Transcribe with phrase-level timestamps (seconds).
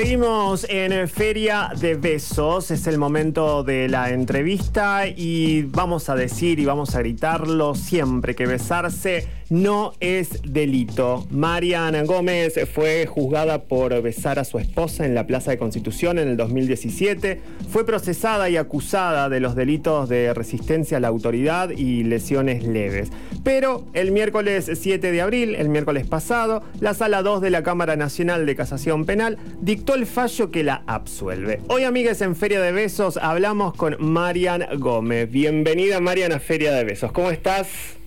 [0.00, 6.58] Seguimos en Feria de Besos, es el momento de la entrevista y vamos a decir
[6.58, 11.26] y vamos a gritarlo siempre que besarse no es delito.
[11.30, 16.28] Mariana Gómez fue juzgada por besar a su esposa en la Plaza de Constitución en
[16.28, 17.40] el 2017.
[17.68, 23.10] Fue procesada y acusada de los delitos de resistencia a la autoridad y lesiones leves.
[23.42, 27.96] Pero el miércoles 7 de abril, el miércoles pasado, la Sala 2 de la Cámara
[27.96, 31.60] Nacional de Casación Penal dictó el fallo que la absuelve.
[31.68, 35.28] Hoy, amigas, en Feria de Besos hablamos con Marian Gómez.
[35.30, 37.10] Bienvenida, Mariana, a Feria de Besos.
[37.10, 37.99] ¿Cómo estás?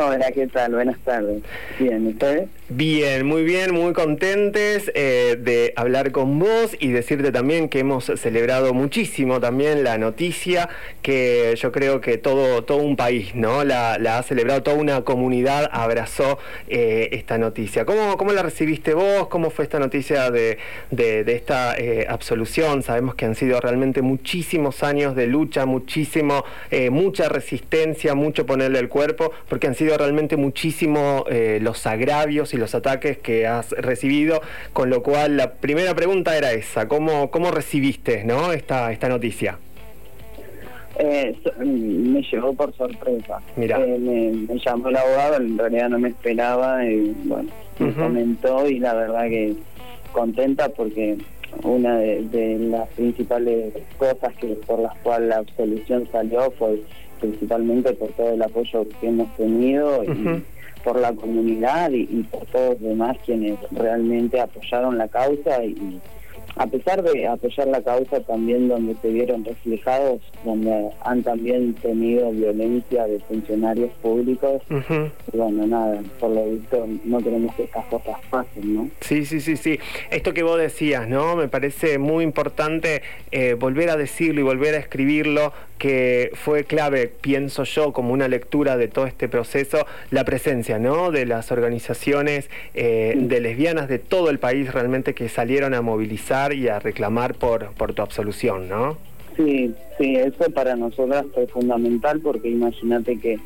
[0.00, 0.74] Hola, ¿qué tal?
[0.74, 1.42] Buenas tardes.
[1.76, 2.48] Bien, ¿ustedes?
[2.70, 8.12] Bien, muy bien, muy contentes eh, de hablar con vos y decirte también que hemos
[8.16, 10.68] celebrado muchísimo también la noticia
[11.00, 13.64] que yo creo que todo, todo un país, ¿no?
[13.64, 17.86] La, ha celebrado, toda una comunidad abrazó eh, esta noticia.
[17.86, 19.28] ¿Cómo, ¿Cómo la recibiste vos?
[19.28, 20.58] ¿Cómo fue esta noticia de,
[20.90, 22.82] de, esta eh, absolución?
[22.82, 26.44] Sabemos que han sido realmente muchísimos años de lucha, muchísimo,
[26.90, 32.57] mucha resistencia, mucho ponerle el cuerpo, porque han sido realmente muchísimo eh, los agravios y
[32.58, 34.42] los ataques que has recibido,
[34.72, 38.52] con lo cual la primera pregunta era esa, ¿cómo, cómo recibiste ¿no?
[38.52, 39.58] esta, esta noticia?
[40.98, 43.38] Eh, me llegó por sorpresa.
[43.56, 43.78] Mira.
[43.80, 48.80] Eh, me, llamó el abogado, en realidad no me esperaba, y bueno, me comentó y
[48.80, 49.54] la verdad que
[50.12, 51.18] contenta porque
[51.62, 56.80] una de, las principales cosas que por las cuales la absolución salió fue
[57.20, 60.42] principalmente por todo el apoyo que hemos tenido y
[60.88, 66.00] por la comunidad y, y, por todos los demás quienes realmente apoyaron la causa y,
[66.56, 72.30] a pesar de apoyar la causa también donde se vieron reflejados, donde han también tenido
[72.32, 74.62] violencia de funcionarios públicos,
[75.32, 78.90] bueno, nada, por lo visto no queremos que estas cosas pasen, ¿no?
[79.00, 79.78] Sí, sí, sí, sí.
[80.10, 81.36] Esto que vos decías, ¿no?
[81.36, 87.06] Me parece muy importante eh, volver a decirlo y volver a escribirlo, que fue clave,
[87.06, 91.12] pienso yo, como una lectura de todo este proceso, la presencia, ¿no?
[91.12, 96.47] De las organizaciones eh, de lesbianas de todo el país realmente que salieron a movilizar
[96.52, 98.96] y a reclamar por, por tu absolución, ¿no?
[99.36, 103.38] Sí, sí, eso para nosotras fue fundamental porque imagínate que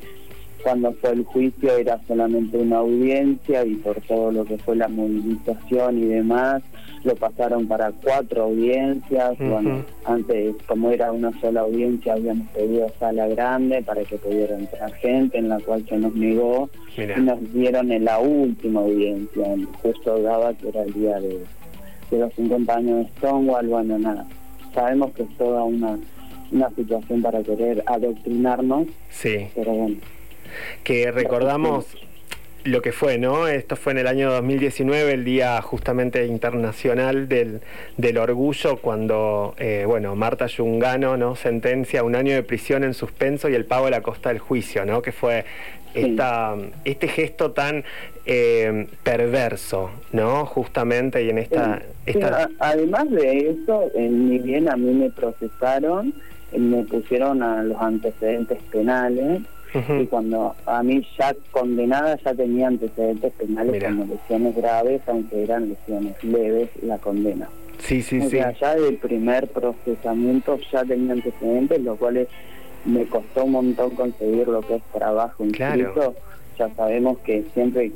[0.63, 4.89] cuando fue el juicio era solamente una audiencia y por todo lo que fue la
[4.89, 6.63] movilización y demás,
[7.05, 9.37] lo pasaron para cuatro audiencias.
[9.39, 14.93] Bueno, antes, como era una sola audiencia, habíamos pedido sala grande para que pudiera entrar
[14.95, 16.71] gente, en la cual se nos negó.
[16.97, 19.45] Y nos dieron en la última audiencia,
[19.83, 21.41] justo daba que era el día de
[22.17, 24.27] de los 50 años de Stonewall, bueno, nada,
[24.75, 25.99] sabemos que es toda una,
[26.51, 29.49] una situación para querer adoctrinarnos, sí.
[29.55, 29.97] pero bueno.
[30.85, 31.97] Que recordamos
[32.65, 33.49] lo que fue, ¿no?
[33.49, 37.61] Esto fue en el año 2019, el día justamente internacional del,
[37.97, 41.35] del orgullo, cuando, eh, bueno, Marta Yungano, ¿no?
[41.35, 44.85] Sentencia un año de prisión en suspenso y el pago de la costa del juicio,
[44.85, 45.03] ¿no?
[45.03, 45.45] Que fue
[45.95, 47.85] esta, este gesto tan
[48.27, 50.47] eh, perverso, ¿no?
[50.47, 51.83] Justamente y en esta...
[52.59, 56.15] además de eso, ni bien a mí me procesaron,
[56.57, 59.43] me pusieron a los antecedentes penales
[59.75, 65.69] y cuando a mí ya condenada ya tenía antecedentes penales como lesiones graves, aunque eran
[65.71, 67.49] lesiones leves, la condena.
[67.79, 68.31] Sí, sí, o sí.
[68.31, 72.29] Sea, ya del primer procesamiento ya tenía antecedentes, lo cual
[72.85, 76.15] me costó un montón conseguir lo que es trabajo incluso
[76.59, 77.91] ya sabemos que siempre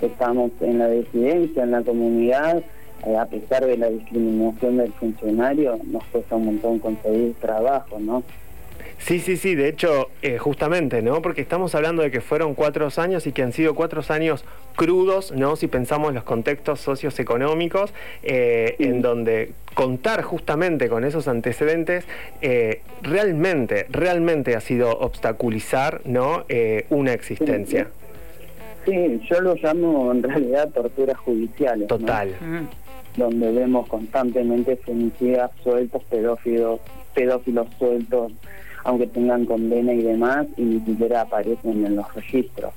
[0.00, 2.62] que estamos en la disidencia, en la comunidad,
[3.06, 8.22] eh, a pesar de la discriminación del funcionario, nos cuesta un montón conseguir trabajo, ¿no?
[9.04, 11.20] Sí, sí, sí, de hecho, eh, justamente, ¿no?
[11.20, 15.30] Porque estamos hablando de que fueron cuatro años y que han sido cuatro años crudos,
[15.32, 15.56] ¿no?
[15.56, 22.06] Si pensamos en los contextos socioeconómicos, eh, en donde contar justamente con esos antecedentes
[22.40, 26.46] eh, realmente, realmente ha sido obstaculizar, ¿no?
[26.88, 27.88] una existencia.
[28.86, 31.88] Sí, yo lo llamo en realidad torturas judiciales.
[31.88, 32.30] Total.
[33.18, 36.80] Donde vemos constantemente femicidas sueltos, pedófilos,
[37.14, 38.32] pedófilos sueltos
[38.84, 42.72] aunque tengan condena y demás, y ni siquiera aparecen en los registros.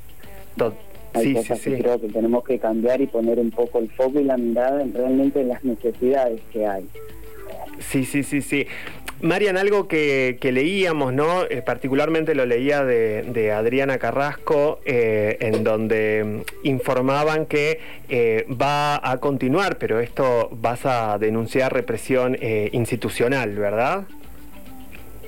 [1.13, 4.23] Hay cosas que creo que tenemos que cambiar y poner un poco el foco y
[4.23, 6.87] la mirada en realmente las necesidades que hay.
[7.79, 8.67] Sí, sí, sí, sí.
[9.21, 11.43] Marian, algo que, leíamos, ¿no?
[11.43, 18.99] Eh, particularmente lo leía de, Adriana Carrasco, eh, en donde mm, informaban que eh, va
[19.09, 22.37] a continuar, pero esto vas a denunciar represión
[22.71, 24.05] institucional, ¿verdad?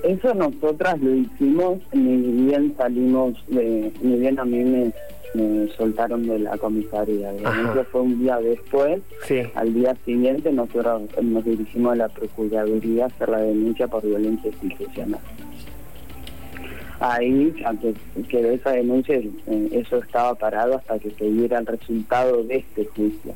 [0.03, 4.91] Eso nosotras lo hicimos, ni bien salimos de, ni bien a mí me,
[5.33, 7.33] me soltaron de la comisaría.
[7.33, 9.01] Eso fue un día después.
[9.55, 14.51] Al día siguiente nosotros nos dirigimos a la Procuraduría a hacer la denuncia por violencia
[14.61, 15.21] institucional.
[17.01, 17.95] Ahí, antes
[18.27, 22.57] que de esa denuncia, eh, eso estaba parado hasta que se diera el resultado de
[22.57, 23.33] este juicio.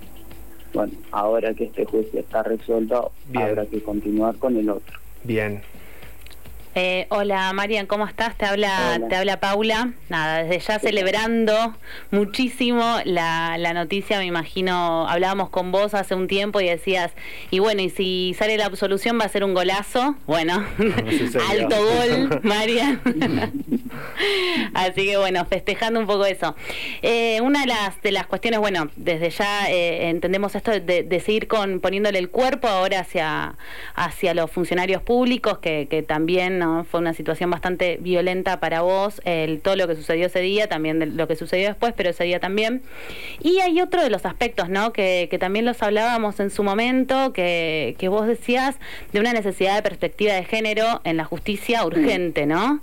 [0.73, 4.99] Bueno, ahora que este juicio está resuelto, habrá que continuar con el otro.
[5.23, 5.61] Bien,
[6.75, 8.35] eh, hola Marian, ¿cómo estás?
[8.37, 9.91] Te habla, te habla Paula.
[10.09, 11.75] Nada, desde ya celebrando
[12.11, 17.11] muchísimo la, la, noticia, me imagino, hablábamos con vos hace un tiempo y decías,
[17.51, 20.15] y bueno, y si sale la absolución va a ser un golazo.
[20.25, 20.65] Bueno,
[21.49, 23.01] alto gol, Marian.
[24.73, 26.55] Así que bueno, festejando un poco eso.
[27.01, 31.47] Eh, una de las, de las cuestiones, bueno, desde ya eh, entendemos esto de, seguir
[31.47, 33.55] con poniéndole el cuerpo ahora hacia,
[33.93, 39.61] hacia los funcionarios públicos que, que también fue una situación bastante violenta para vos, el,
[39.61, 42.81] todo lo que sucedió ese día, también lo que sucedió después, pero ese día también.
[43.41, 44.93] Y hay otro de los aspectos, ¿no?
[44.93, 48.75] Que, también los hablábamos en su momento, que, que vos decías
[49.11, 52.81] de una necesidad de perspectiva de género en la justicia urgente, ¿no?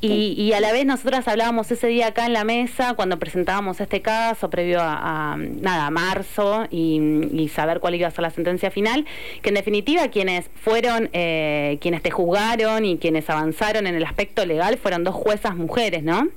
[0.00, 4.02] Y, a la vez nosotras hablábamos ese día acá en la mesa cuando presentábamos este
[4.02, 9.04] caso previo a, nada, marzo y, saber cuál iba a ser la sentencia final,
[9.42, 14.44] que en definitiva quienes fueron, eh, quienes te juzgaron y quienes avanzaron en el aspecto
[14.46, 16.28] legal fueron dos juezas mujeres, ¿no?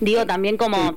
[0.00, 0.96] Digo también como,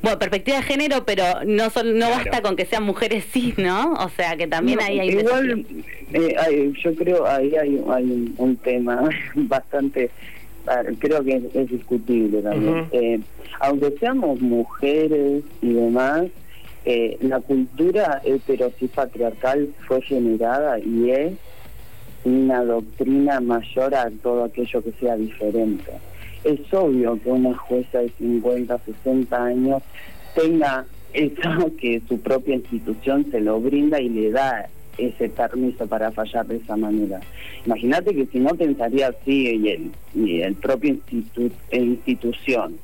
[0.00, 3.94] bueno, perspectiva de género, pero no no basta con que sean mujeres sí, ¿no?
[3.94, 5.10] O sea, que también ahí hay...
[5.10, 5.66] Igual,
[6.12, 10.10] eh, yo creo ahí hay, hay un tema bastante
[10.98, 12.86] creo que es, discutible también.
[12.92, 13.20] Eh,
[13.60, 16.26] aunque seamos mujeres y demás,
[16.84, 21.32] eh, la cultura heterosis patriarcal fue generada y es
[22.24, 25.92] una doctrina mayor a todo aquello que sea diferente.
[26.44, 29.82] Es obvio que una jueza de 50, 60 años
[30.34, 34.68] tenga eso que su propia institución se lo brinda y le da
[34.98, 37.20] ese permiso para fallar de esa manera.
[37.64, 42.76] Imagínate que si no pensaría así y el, y el propio institu institución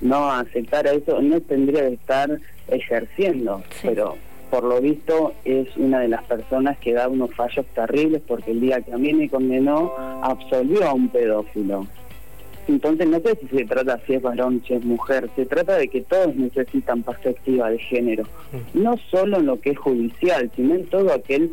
[0.00, 2.38] no aceptara eso, no tendría que estar
[2.68, 4.16] ejerciendo, pero
[4.50, 8.60] por lo visto es una de las personas que da unos fallos terribles porque el
[8.60, 9.92] día que a mí me condenó
[10.22, 11.86] absolvió a un pedófilo.
[12.66, 15.88] Entonces no sé si se trata si es varón, si es mujer, se trata de
[15.88, 18.82] que todos necesitan perspectiva de género, mm.
[18.82, 21.52] no solo en lo que es judicial, sino en todo aquel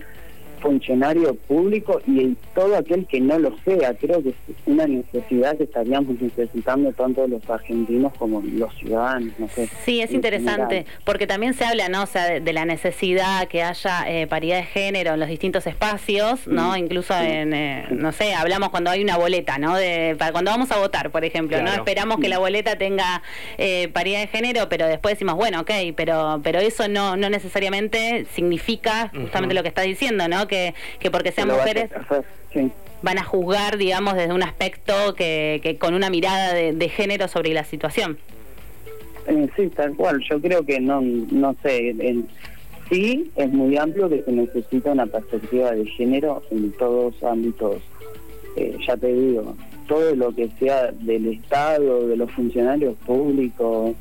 [0.65, 3.93] funcionario público y todo aquel que no lo sea.
[3.93, 4.35] Creo que es
[4.65, 9.31] una necesidad que estaríamos necesitando tanto los argentinos como los ciudadanos.
[9.37, 12.03] No sé, sí, es interesante, porque también se habla ¿no?
[12.03, 16.47] o sea, de, la necesidad que haya eh, paridad de género en los distintos espacios,
[16.47, 16.71] ¿no?
[16.71, 19.75] Mm, Incluso en, eh, no sé, hablamos cuando hay una boleta, ¿no?
[19.75, 21.71] De, para cuando vamos a votar, por ejemplo, ¿no?
[21.71, 23.21] Esperamos que la boleta tenga
[23.59, 28.25] eh, paridad de género, pero después decimos, bueno, ok, pero, pero eso no, no necesariamente
[28.33, 30.47] significa justamente lo que está diciendo, ¿no?
[30.47, 30.54] que,
[31.11, 31.89] porque sean mujeres
[33.05, 37.63] van a juzgar, digamos, desde un aspecto que, con una mirada de, género sobre la
[37.63, 38.17] situación.
[39.27, 40.23] Eh, sí, tal cual.
[40.27, 41.95] Yo creo que no, no sé,
[42.89, 47.81] sí es muy amplio que se necesita una perspectiva de género en todos ámbitos.
[48.55, 49.55] Eh, ya te digo,
[49.87, 53.93] todo lo que sea del Estado, de los funcionarios públicos,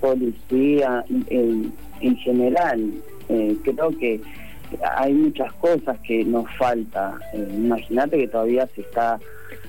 [0.00, 2.92] policía, en, en general.
[3.28, 4.20] Eh, creo que
[4.96, 7.18] hay muchas cosas que nos falta.
[7.32, 9.18] Eh, imagínate que todavía se está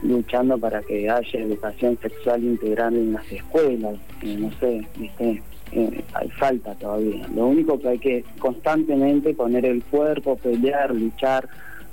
[0.04, 3.96] luchando para que haya educación sexual integral en las escuelas.
[4.22, 4.86] Eh, no sé,
[5.20, 7.28] eh, hay falta todavía.
[7.36, 11.48] Lo único que hay que constantemente poner el cuerpo, pelear, luchar,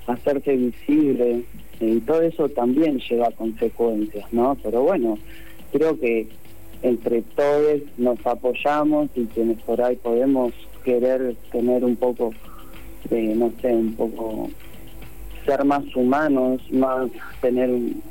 [0.07, 1.45] hacerse visible.
[1.81, 4.57] y todo eso también lleva consecuencias, ¿no?
[4.62, 5.19] Pero bueno,
[5.73, 6.28] creo que
[6.83, 10.52] entre todos nos apoyamos y quienes por ahí podemos
[10.85, 12.33] querer tener un poco
[13.09, 14.50] de, no sé, un poco
[15.44, 18.02] ser más humanos, más tener un,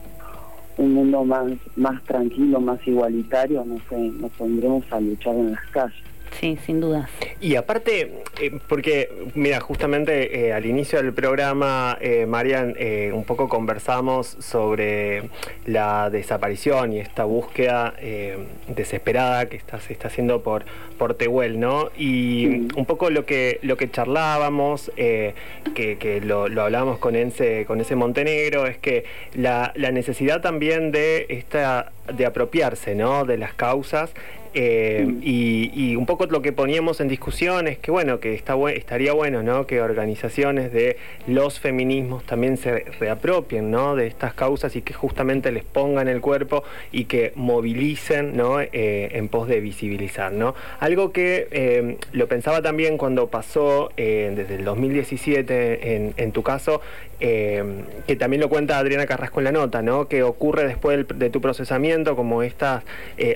[0.78, 6.11] mundo más, más tranquilo, más igualitario, no sé, nos pondremos a luchar en las calles.
[6.42, 7.08] Sí, sin duda.
[7.40, 12.76] Y aparte, eh, porque, mira, justamente eh, al inicio del programa, eh, Marian,
[13.14, 15.30] un poco conversamos sobre
[15.68, 17.94] la desaparición y esta búsqueda
[18.68, 20.66] desesperada que está, se está haciendo por,
[20.98, 21.92] por Tehuel, ¿no?
[21.96, 27.96] Y un poco lo que, lo que charlábamos, que, lo, hablábamos con ese, con ese
[27.96, 29.04] Montenegro, es que
[29.36, 33.26] la, la necesidad también de esta de apropiarse ¿no?
[33.26, 34.12] de las causas
[34.54, 39.14] Eh, y, un poco lo que poníamos en discusión es que, bueno, que está estaría
[39.14, 39.66] bueno, ¿no?
[39.66, 43.96] Que organizaciones de los feminismos también se reapropien, ¿no?
[43.96, 48.60] De estas causas y que justamente les pongan el cuerpo y que movilicen, ¿no?
[48.60, 48.70] Eh,
[49.14, 50.54] en pos de visibilizar, ¿no?
[50.80, 56.82] Algo que eh, lo pensaba también cuando pasó desde el 2017 en, en tu caso,
[57.20, 60.08] que también lo cuenta Adriana Carrasco en la nota, ¿no?
[60.08, 62.84] Que ocurre después de tu procesamiento, como esta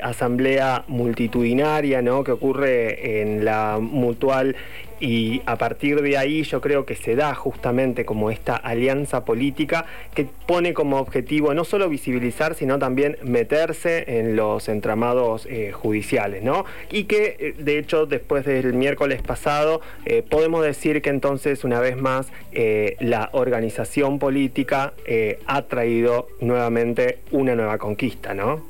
[0.01, 2.23] asamblea multitudinaria ¿no?
[2.23, 4.55] que ocurre en la mutual
[4.99, 9.85] y a partir de ahí yo creo que se da justamente como esta alianza política
[10.13, 16.43] que pone como objetivo no solo visibilizar, sino también meterse en los entramados eh, judiciales,
[16.43, 16.65] ¿no?
[16.89, 21.79] Y que eh, de hecho después del miércoles pasado eh, podemos decir que entonces una
[21.79, 22.27] vez más
[22.99, 24.93] la organización política
[25.45, 28.63] ha traído nuevamente una nueva conquista, ¿no?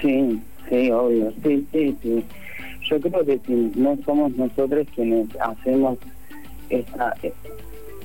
[0.00, 2.24] Sí, Sí, obvio, sí, sí, sí.
[2.88, 5.98] Yo creo que si no somos nosotros quienes hacemos
[6.70, 7.14] esta,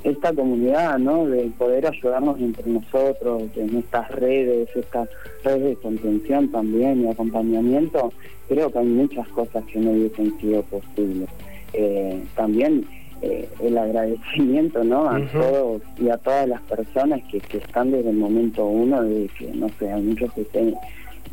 [0.03, 1.27] esta comunidad, ¿no?
[1.27, 5.07] De poder ayudarnos entre nosotros, en estas redes, estas
[5.43, 8.11] redes de contención también y acompañamiento,
[8.47, 11.29] creo que hay muchas cosas que no hubiesen sido posibles.
[11.73, 12.85] Eh, también
[13.21, 15.09] eh, el agradecimiento ¿no?
[15.09, 19.29] a todos y a todas las personas que, que están desde el momento uno de
[19.37, 20.75] que, no sé, hay muchos que estén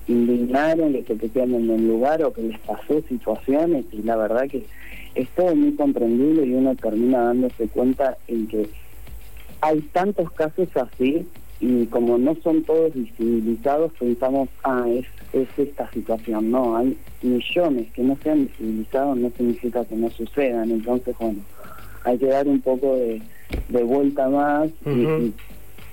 [0.09, 4.49] indignaron, que se quedaron en el lugar o que les pasó situaciones y la verdad
[4.49, 4.65] que
[5.15, 8.69] es todo muy comprendible y uno termina dándose cuenta en que
[9.61, 11.27] hay tantos casos así
[11.61, 17.93] y como no son todos visibilizados pensamos, ah, es, es esta situación, no, hay millones
[17.93, 21.39] que no sean visibilizados no significa que no sucedan, entonces bueno,
[22.05, 23.23] hay que dar un poco de,
[23.69, 25.33] de vuelta más y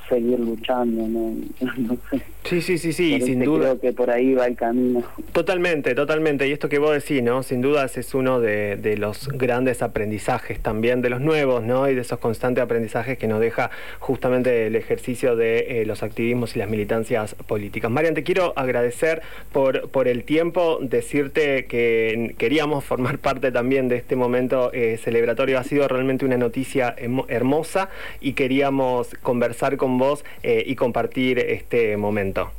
[0.10, 1.36] seguir luchando, ¿no?
[2.46, 3.60] Sí, sí, sí, sí, sin duda.
[3.60, 5.04] Creo que por ahí va el camino.
[5.34, 6.48] Totalmente, totalmente.
[6.48, 7.44] Y esto que vos decís, ¿no?
[7.44, 11.88] Sin dudas es uno de, los grandes aprendizajes también, de los nuevos, ¿no?
[11.88, 16.56] Y de esos constantes aprendizajes que nos deja justamente el ejercicio de eh, los activismos
[16.56, 17.92] y las militancias políticas.
[17.92, 23.98] Marian, te quiero agradecer por, por el tiempo, decirte que queríamos formar parte también de
[23.98, 25.60] este momento eh, celebratorio.
[25.60, 26.96] Ha sido realmente una noticia
[27.28, 27.90] hermosa
[28.22, 32.52] y queríamos conversar con vos eh, y compartir este momento.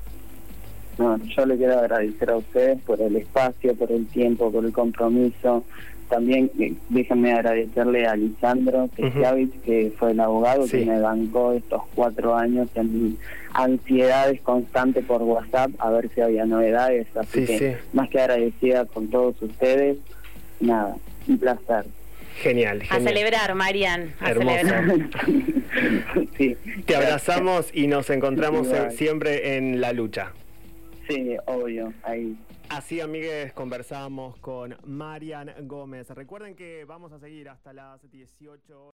[0.99, 5.65] yo le quiero agradecer a ustedes por el espacio, por el tiempo, por el compromiso.
[6.09, 12.37] También eh, déjenme agradecerle a Lisandro que fue el abogado que me bancó estos cuatro
[12.37, 13.17] años en
[13.53, 17.07] ansiedades constantes por WhatsApp a ver si había novedades.
[17.17, 19.99] Así que más que agradecida con todos ustedes,
[20.61, 20.97] nada,
[21.29, 21.85] un placer.
[22.37, 24.15] Genial, A celebrar, Marian.
[24.21, 24.33] A
[26.87, 30.33] Te abrazamos y nos encontramos siempre en la lucha.
[31.09, 32.37] Sí, obvio, ahí.
[32.71, 36.09] Así, amigues, conversamos con Marian Gómez.
[36.11, 38.89] Recuerden que vamos a seguir hasta las 18